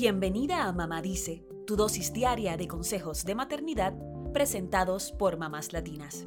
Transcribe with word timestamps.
Bienvenida 0.00 0.62
a 0.62 0.72
Mamá 0.72 1.02
Dice, 1.02 1.44
tu 1.66 1.74
dosis 1.74 2.12
diaria 2.12 2.56
de 2.56 2.68
consejos 2.68 3.24
de 3.24 3.34
maternidad 3.34 3.94
presentados 4.32 5.10
por 5.10 5.38
mamás 5.38 5.72
latinas. 5.72 6.24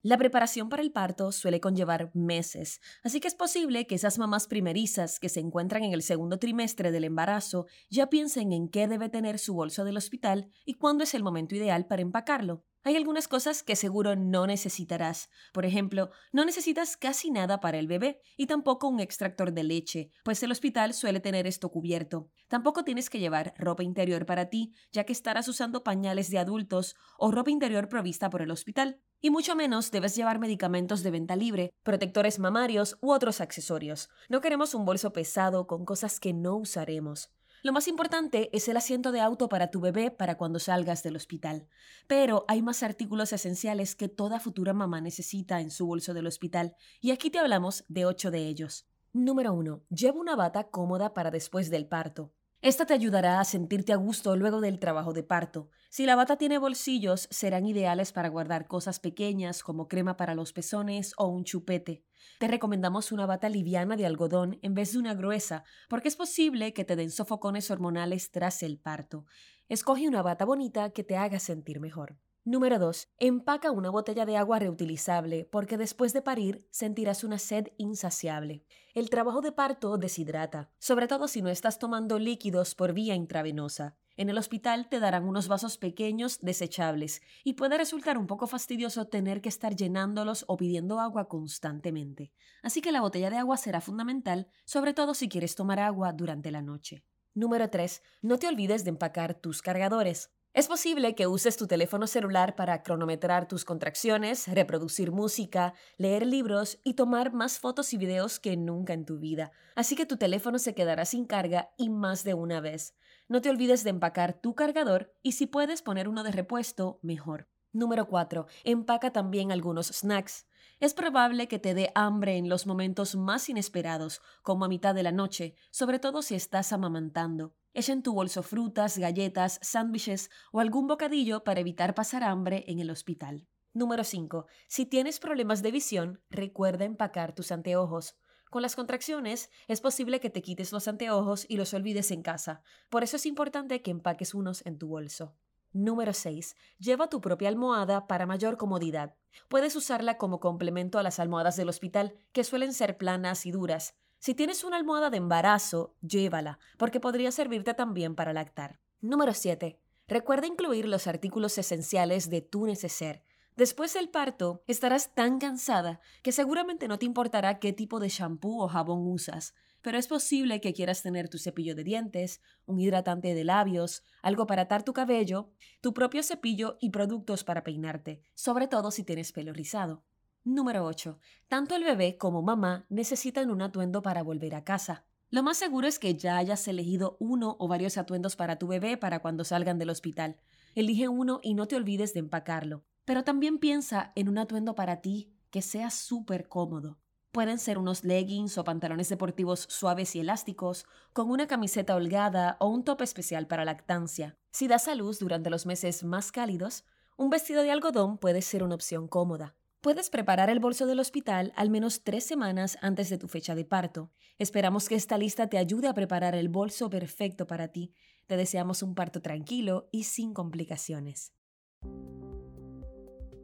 La 0.00 0.16
preparación 0.16 0.70
para 0.70 0.82
el 0.82 0.92
parto 0.92 1.30
suele 1.30 1.60
conllevar 1.60 2.10
meses, 2.14 2.80
así 3.04 3.20
que 3.20 3.28
es 3.28 3.34
posible 3.34 3.86
que 3.86 3.96
esas 3.96 4.18
mamás 4.18 4.46
primerizas 4.46 5.20
que 5.20 5.28
se 5.28 5.40
encuentran 5.40 5.84
en 5.84 5.92
el 5.92 6.00
segundo 6.00 6.38
trimestre 6.38 6.90
del 6.90 7.04
embarazo 7.04 7.66
ya 7.90 8.08
piensen 8.08 8.50
en 8.54 8.70
qué 8.70 8.88
debe 8.88 9.10
tener 9.10 9.38
su 9.38 9.52
bolso 9.52 9.84
del 9.84 9.98
hospital 9.98 10.48
y 10.64 10.78
cuándo 10.78 11.04
es 11.04 11.12
el 11.12 11.22
momento 11.22 11.54
ideal 11.54 11.84
para 11.86 12.00
empacarlo. 12.00 12.64
Hay 12.84 12.96
algunas 12.96 13.28
cosas 13.28 13.62
que 13.62 13.76
seguro 13.76 14.16
no 14.16 14.46
necesitarás. 14.46 15.28
Por 15.52 15.64
ejemplo, 15.64 16.10
no 16.32 16.44
necesitas 16.44 16.96
casi 16.96 17.30
nada 17.30 17.60
para 17.60 17.78
el 17.78 17.86
bebé 17.86 18.20
y 18.36 18.46
tampoco 18.46 18.88
un 18.88 18.98
extractor 18.98 19.52
de 19.52 19.62
leche, 19.62 20.10
pues 20.24 20.42
el 20.42 20.50
hospital 20.50 20.92
suele 20.92 21.20
tener 21.20 21.46
esto 21.46 21.70
cubierto. 21.70 22.30
Tampoco 22.48 22.82
tienes 22.82 23.08
que 23.08 23.20
llevar 23.20 23.54
ropa 23.56 23.84
interior 23.84 24.26
para 24.26 24.50
ti, 24.50 24.74
ya 24.90 25.04
que 25.04 25.12
estarás 25.12 25.46
usando 25.46 25.84
pañales 25.84 26.28
de 26.30 26.38
adultos 26.38 26.96
o 27.18 27.30
ropa 27.30 27.52
interior 27.52 27.88
provista 27.88 28.30
por 28.30 28.42
el 28.42 28.50
hospital. 28.50 29.00
Y 29.20 29.30
mucho 29.30 29.54
menos 29.54 29.92
debes 29.92 30.16
llevar 30.16 30.40
medicamentos 30.40 31.04
de 31.04 31.12
venta 31.12 31.36
libre, 31.36 31.72
protectores 31.84 32.40
mamarios 32.40 32.98
u 33.00 33.12
otros 33.12 33.40
accesorios. 33.40 34.08
No 34.28 34.40
queremos 34.40 34.74
un 34.74 34.84
bolso 34.84 35.12
pesado 35.12 35.68
con 35.68 35.84
cosas 35.84 36.18
que 36.18 36.32
no 36.32 36.56
usaremos. 36.56 37.30
Lo 37.64 37.72
más 37.72 37.86
importante 37.86 38.50
es 38.52 38.66
el 38.66 38.76
asiento 38.76 39.12
de 39.12 39.20
auto 39.20 39.48
para 39.48 39.70
tu 39.70 39.80
bebé 39.80 40.10
para 40.10 40.36
cuando 40.36 40.58
salgas 40.58 41.04
del 41.04 41.14
hospital. 41.14 41.68
Pero 42.08 42.44
hay 42.48 42.60
más 42.60 42.82
artículos 42.82 43.32
esenciales 43.32 43.94
que 43.94 44.08
toda 44.08 44.40
futura 44.40 44.72
mamá 44.72 45.00
necesita 45.00 45.60
en 45.60 45.70
su 45.70 45.86
bolso 45.86 46.12
del 46.12 46.26
hospital, 46.26 46.74
y 47.00 47.12
aquí 47.12 47.30
te 47.30 47.38
hablamos 47.38 47.84
de 47.86 48.04
ocho 48.04 48.32
de 48.32 48.48
ellos. 48.48 48.88
Número 49.12 49.52
1. 49.52 49.84
Lleva 49.90 50.18
una 50.18 50.34
bata 50.34 50.70
cómoda 50.70 51.14
para 51.14 51.30
después 51.30 51.70
del 51.70 51.86
parto. 51.86 52.32
Esta 52.62 52.86
te 52.86 52.94
ayudará 52.94 53.40
a 53.40 53.44
sentirte 53.44 53.92
a 53.92 53.96
gusto 53.96 54.36
luego 54.36 54.60
del 54.60 54.78
trabajo 54.78 55.12
de 55.12 55.24
parto. 55.24 55.68
Si 55.90 56.06
la 56.06 56.14
bata 56.14 56.36
tiene 56.36 56.58
bolsillos, 56.58 57.26
serán 57.28 57.66
ideales 57.66 58.12
para 58.12 58.28
guardar 58.28 58.68
cosas 58.68 59.00
pequeñas 59.00 59.64
como 59.64 59.88
crema 59.88 60.16
para 60.16 60.36
los 60.36 60.52
pezones 60.52 61.12
o 61.16 61.26
un 61.26 61.42
chupete. 61.42 62.04
Te 62.38 62.46
recomendamos 62.46 63.10
una 63.10 63.26
bata 63.26 63.48
liviana 63.48 63.96
de 63.96 64.06
algodón 64.06 64.60
en 64.62 64.74
vez 64.74 64.92
de 64.92 65.00
una 65.00 65.14
gruesa, 65.14 65.64
porque 65.88 66.06
es 66.06 66.14
posible 66.14 66.72
que 66.72 66.84
te 66.84 66.94
den 66.94 67.10
sofocones 67.10 67.68
hormonales 67.68 68.30
tras 68.30 68.62
el 68.62 68.78
parto. 68.78 69.26
Escoge 69.68 70.06
una 70.06 70.22
bata 70.22 70.44
bonita 70.44 70.90
que 70.90 71.02
te 71.02 71.16
haga 71.16 71.40
sentir 71.40 71.80
mejor. 71.80 72.16
Número 72.44 72.80
2. 72.80 73.08
Empaca 73.20 73.70
una 73.70 73.88
botella 73.88 74.26
de 74.26 74.36
agua 74.36 74.58
reutilizable 74.58 75.44
porque 75.44 75.78
después 75.78 76.12
de 76.12 76.22
parir 76.22 76.66
sentirás 76.72 77.22
una 77.22 77.38
sed 77.38 77.68
insaciable. 77.76 78.64
El 78.94 79.10
trabajo 79.10 79.42
de 79.42 79.52
parto 79.52 79.96
deshidrata, 79.96 80.68
sobre 80.80 81.06
todo 81.06 81.28
si 81.28 81.40
no 81.40 81.50
estás 81.50 81.78
tomando 81.78 82.18
líquidos 82.18 82.74
por 82.74 82.94
vía 82.94 83.14
intravenosa. 83.14 83.96
En 84.16 84.28
el 84.28 84.38
hospital 84.38 84.88
te 84.88 84.98
darán 84.98 85.22
unos 85.22 85.46
vasos 85.46 85.78
pequeños 85.78 86.40
desechables 86.40 87.22
y 87.44 87.52
puede 87.52 87.78
resultar 87.78 88.18
un 88.18 88.26
poco 88.26 88.48
fastidioso 88.48 89.06
tener 89.06 89.40
que 89.40 89.48
estar 89.48 89.76
llenándolos 89.76 90.44
o 90.48 90.56
pidiendo 90.56 90.98
agua 90.98 91.28
constantemente. 91.28 92.32
Así 92.60 92.80
que 92.80 92.90
la 92.90 93.02
botella 93.02 93.30
de 93.30 93.36
agua 93.36 93.56
será 93.56 93.80
fundamental, 93.80 94.48
sobre 94.64 94.94
todo 94.94 95.14
si 95.14 95.28
quieres 95.28 95.54
tomar 95.54 95.78
agua 95.78 96.12
durante 96.12 96.50
la 96.50 96.60
noche. 96.60 97.04
Número 97.34 97.70
3. 97.70 98.02
No 98.20 98.36
te 98.38 98.48
olvides 98.48 98.82
de 98.82 98.90
empacar 98.90 99.34
tus 99.34 99.62
cargadores. 99.62 100.32
Es 100.54 100.68
posible 100.68 101.14
que 101.14 101.26
uses 101.26 101.56
tu 101.56 101.66
teléfono 101.66 102.06
celular 102.06 102.54
para 102.56 102.82
cronometrar 102.82 103.48
tus 103.48 103.64
contracciones, 103.64 104.46
reproducir 104.48 105.10
música, 105.10 105.72
leer 105.96 106.26
libros 106.26 106.78
y 106.84 106.92
tomar 106.92 107.32
más 107.32 107.58
fotos 107.58 107.94
y 107.94 107.96
videos 107.96 108.38
que 108.38 108.58
nunca 108.58 108.92
en 108.92 109.06
tu 109.06 109.18
vida. 109.18 109.52
Así 109.76 109.96
que 109.96 110.04
tu 110.04 110.18
teléfono 110.18 110.58
se 110.58 110.74
quedará 110.74 111.06
sin 111.06 111.24
carga 111.24 111.72
y 111.78 111.88
más 111.88 112.22
de 112.22 112.34
una 112.34 112.60
vez. 112.60 112.94
No 113.28 113.40
te 113.40 113.48
olvides 113.48 113.82
de 113.82 113.90
empacar 113.90 114.34
tu 114.34 114.54
cargador 114.54 115.14
y 115.22 115.32
si 115.32 115.46
puedes 115.46 115.80
poner 115.80 116.06
uno 116.06 116.22
de 116.22 116.32
repuesto, 116.32 116.98
mejor. 117.00 117.48
Número 117.72 118.06
4. 118.06 118.46
Empaca 118.64 119.10
también 119.10 119.52
algunos 119.52 119.86
snacks. 119.86 120.46
Es 120.80 120.94
probable 120.94 121.48
que 121.48 121.58
te 121.58 121.74
dé 121.74 121.92
hambre 121.94 122.36
en 122.36 122.48
los 122.48 122.66
momentos 122.66 123.14
más 123.16 123.48
inesperados, 123.48 124.20
como 124.42 124.64
a 124.64 124.68
mitad 124.68 124.94
de 124.94 125.02
la 125.02 125.12
noche, 125.12 125.54
sobre 125.70 125.98
todo 125.98 126.22
si 126.22 126.34
estás 126.34 126.72
amamantando. 126.72 127.54
Echa 127.74 127.92
en 127.92 128.02
tu 128.02 128.12
bolso 128.12 128.42
frutas, 128.42 128.98
galletas, 128.98 129.58
sándwiches 129.62 130.30
o 130.52 130.60
algún 130.60 130.86
bocadillo 130.86 131.44
para 131.44 131.60
evitar 131.60 131.94
pasar 131.94 132.22
hambre 132.22 132.64
en 132.68 132.80
el 132.80 132.90
hospital. 132.90 133.46
Número 133.72 134.04
5. 134.04 134.46
Si 134.68 134.84
tienes 134.84 135.18
problemas 135.18 135.62
de 135.62 135.70
visión, 135.70 136.20
recuerda 136.28 136.84
empacar 136.84 137.34
tus 137.34 137.50
anteojos. 137.50 138.16
Con 138.50 138.60
las 138.60 138.76
contracciones 138.76 139.48
es 139.66 139.80
posible 139.80 140.20
que 140.20 140.28
te 140.28 140.42
quites 140.42 140.72
los 140.72 140.86
anteojos 140.86 141.46
y 141.48 141.56
los 141.56 141.72
olvides 141.72 142.10
en 142.10 142.22
casa. 142.22 142.62
Por 142.90 143.02
eso 143.02 143.16
es 143.16 143.24
importante 143.24 143.80
que 143.80 143.90
empaques 143.90 144.34
unos 144.34 144.66
en 144.66 144.76
tu 144.76 144.88
bolso. 144.88 145.34
Número 145.72 146.12
6. 146.12 146.54
Lleva 146.78 147.08
tu 147.08 147.22
propia 147.22 147.48
almohada 147.48 148.06
para 148.06 148.26
mayor 148.26 148.58
comodidad. 148.58 149.14
Puedes 149.48 149.74
usarla 149.74 150.18
como 150.18 150.38
complemento 150.38 150.98
a 150.98 151.02
las 151.02 151.18
almohadas 151.18 151.56
del 151.56 151.70
hospital, 151.70 152.14
que 152.32 152.44
suelen 152.44 152.74
ser 152.74 152.98
planas 152.98 153.46
y 153.46 153.52
duras. 153.52 153.94
Si 154.18 154.34
tienes 154.34 154.64
una 154.64 154.76
almohada 154.76 155.08
de 155.08 155.16
embarazo, 155.16 155.96
llévala, 156.02 156.58
porque 156.78 157.00
podría 157.00 157.32
servirte 157.32 157.72
también 157.72 158.14
para 158.14 158.34
lactar. 158.34 158.80
Número 159.00 159.32
7. 159.32 159.80
Recuerda 160.06 160.46
incluir 160.46 160.86
los 160.86 161.06
artículos 161.06 161.56
esenciales 161.56 162.28
de 162.28 162.42
tu 162.42 162.66
neceser. 162.66 163.24
Después 163.56 163.92
del 163.92 164.08
parto, 164.08 164.62
estarás 164.66 165.14
tan 165.14 165.38
cansada 165.38 166.00
que 166.22 166.32
seguramente 166.32 166.88
no 166.88 166.98
te 166.98 167.04
importará 167.04 167.58
qué 167.58 167.72
tipo 167.72 168.00
de 168.00 168.08
shampoo 168.08 168.62
o 168.62 168.68
jabón 168.68 169.06
usas, 169.06 169.54
pero 169.82 169.98
es 169.98 170.06
posible 170.06 170.60
que 170.60 170.72
quieras 170.72 171.02
tener 171.02 171.28
tu 171.28 171.38
cepillo 171.38 171.74
de 171.74 171.84
dientes, 171.84 172.40
un 172.64 172.80
hidratante 172.80 173.34
de 173.34 173.44
labios, 173.44 174.04
algo 174.22 174.46
para 174.46 174.62
atar 174.62 174.84
tu 174.84 174.94
cabello, 174.94 175.50
tu 175.82 175.92
propio 175.92 176.22
cepillo 176.22 176.78
y 176.80 176.90
productos 176.90 177.44
para 177.44 177.62
peinarte, 177.62 178.22
sobre 178.34 178.68
todo 178.68 178.90
si 178.90 179.04
tienes 179.04 179.32
pelo 179.32 179.52
rizado. 179.52 180.02
Número 180.44 180.84
8. 180.86 181.18
Tanto 181.48 181.74
el 181.74 181.84
bebé 181.84 182.16
como 182.16 182.42
mamá 182.42 182.86
necesitan 182.88 183.50
un 183.50 183.60
atuendo 183.60 184.02
para 184.02 184.22
volver 184.22 184.54
a 184.54 184.64
casa. 184.64 185.04
Lo 185.30 185.42
más 185.42 185.56
seguro 185.56 185.86
es 185.86 185.98
que 185.98 186.14
ya 186.14 186.36
hayas 186.36 186.66
elegido 186.68 187.16
uno 187.20 187.56
o 187.58 187.68
varios 187.68 187.98
atuendos 187.98 188.34
para 188.34 188.56
tu 188.56 188.66
bebé 188.66 188.96
para 188.96 189.20
cuando 189.20 189.44
salgan 189.44 189.78
del 189.78 189.90
hospital. 189.90 190.36
Elige 190.74 191.08
uno 191.08 191.40
y 191.42 191.54
no 191.54 191.66
te 191.68 191.76
olvides 191.76 192.14
de 192.14 192.20
empacarlo. 192.20 192.84
Pero 193.04 193.24
también 193.24 193.58
piensa 193.58 194.12
en 194.14 194.28
un 194.28 194.38
atuendo 194.38 194.74
para 194.74 195.00
ti 195.00 195.32
que 195.50 195.62
sea 195.62 195.90
súper 195.90 196.48
cómodo. 196.48 196.98
Pueden 197.32 197.58
ser 197.58 197.78
unos 197.78 198.04
leggings 198.04 198.58
o 198.58 198.64
pantalones 198.64 199.08
deportivos 199.08 199.66
suaves 199.70 200.14
y 200.14 200.20
elásticos, 200.20 200.84
con 201.12 201.30
una 201.30 201.46
camiseta 201.46 201.96
holgada 201.96 202.56
o 202.60 202.68
un 202.68 202.84
top 202.84 203.02
especial 203.02 203.46
para 203.46 203.64
lactancia. 203.64 204.36
Si 204.50 204.68
das 204.68 204.86
a 204.86 204.94
luz 204.94 205.18
durante 205.18 205.48
los 205.48 205.64
meses 205.64 206.04
más 206.04 206.30
cálidos, 206.30 206.84
un 207.16 207.30
vestido 207.30 207.62
de 207.62 207.70
algodón 207.70 208.18
puede 208.18 208.42
ser 208.42 208.62
una 208.62 208.74
opción 208.74 209.08
cómoda. 209.08 209.56
Puedes 209.80 210.10
preparar 210.10 210.48
el 210.50 210.60
bolso 210.60 210.86
del 210.86 211.00
hospital 211.00 211.52
al 211.56 211.70
menos 211.70 212.04
tres 212.04 212.24
semanas 212.24 212.78
antes 212.82 213.08
de 213.08 213.18
tu 213.18 213.28
fecha 213.28 213.54
de 213.54 213.64
parto. 213.64 214.12
Esperamos 214.38 214.88
que 214.88 214.94
esta 214.94 215.18
lista 215.18 215.48
te 215.48 215.58
ayude 215.58 215.88
a 215.88 215.94
preparar 215.94 216.34
el 216.34 216.48
bolso 216.48 216.88
perfecto 216.88 217.46
para 217.46 217.68
ti. 217.68 217.92
Te 218.26 218.36
deseamos 218.36 218.82
un 218.82 218.94
parto 218.94 219.22
tranquilo 219.22 219.88
y 219.90 220.04
sin 220.04 220.34
complicaciones. 220.34 221.32